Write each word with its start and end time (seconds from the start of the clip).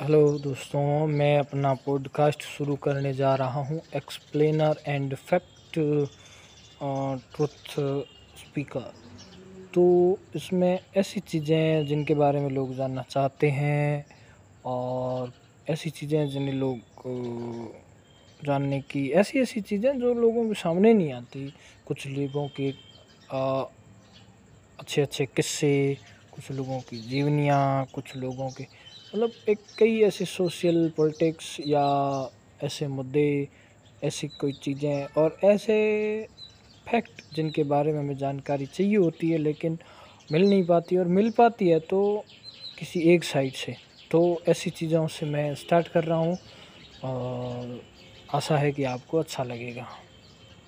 Hello 0.00 0.38
दोस्तों, 0.38 1.06
मैं 1.06 1.38
अपना 1.38 1.72
पॉडकास्ट 1.74 2.42
शुरू 2.42 2.74
करने 2.76 3.12
जा 3.14 3.34
रहा 3.34 3.60
हूँ 3.64 3.80
explainer 3.96 4.80
and 4.86 5.14
fact 5.14 5.78
truth 7.34 7.74
speaker 8.38 8.90
तो 9.74 9.84
इसमें 10.36 10.80
ऐसी 10.96 11.20
चीज़ें 11.20 11.86
जिनके 11.86 12.14
बारे 12.14 12.40
में 12.40 12.48
लोग 12.50 12.74
जानना 12.76 13.02
चाहते 13.02 13.50
हैं 13.50 14.04
और 14.64 15.32
ऐसी 15.70 15.90
चीज़ें 15.90 16.28
जिन्हें 16.30 16.54
लोग 16.54 16.78
जानने 18.42 18.80
की 18.80 19.08
ऐसी 19.12 19.40
ऐसी 19.40 19.60
चीज़ें 19.60 19.98
जो 19.98 20.14
लोगों 20.14 20.48
के 20.48 20.54
सामने 20.54 20.92
नहीं 20.94 21.12
आती। 21.12 21.52
कुछ 21.86 22.06
लोगों 22.06 22.48
के 22.56 22.72
अच्छे 24.78 25.02
अच्छे 25.02 25.26
किस्से, 25.26 25.96
कुछ 26.34 26.50
लोगों 26.50 26.80
की 26.80 26.96
जीवनियाँ, 27.00 27.86
कुछ 27.94 28.16
लोगों 28.16 28.50
के 28.50 28.66
मतलब 29.14 29.32
एक 29.48 29.58
कई 29.78 30.00
ऐसे 30.02 30.24
सोशल 30.24 30.88
पॉलिटिक्स 30.96 31.56
या 31.66 31.82
ऐसे 32.64 32.86
मुद्दे, 32.88 33.48
ऐसी 34.04 34.28
कोई 34.40 34.52
चीज़ें 34.52 35.04
और 35.16 35.36
ऐसे 35.44 35.76
फैक्ट 36.86 37.22
जिनके 37.34 37.62
बारे 37.64 37.92
में 37.92 37.98
हमें 37.98 38.16
जानकारी 38.16 38.66
चाहिए 38.66 38.96
होती 38.96 39.30
है 39.30 39.38
लेकिन 39.38 39.78
मिल 40.32 40.48
नहीं 40.48 40.64
पाती 40.66 40.96
और 40.96 41.06
मिल 41.08 41.30
पाती 41.30 41.68
है 41.68 41.78
तो 41.80 42.02
किसी 42.78 43.00
एक 43.14 43.24
साइड 43.24 43.52
से। 43.52 43.76
तो 44.10 44.42
ऐसी 44.48 44.70
चीज़ों 44.70 45.06
से 45.06 45.26
मैं 45.26 45.54
स्टार्ट 45.54 45.88
कर 45.88 46.04
रहा 46.04 46.18
हूँ 46.18 46.38
और 47.04 47.80
आशा 48.34 48.56
है 48.56 48.72
कि 48.72 48.84
आपको 48.84 49.18
अच्छा 49.18 49.44
लगेगा। 49.44 49.86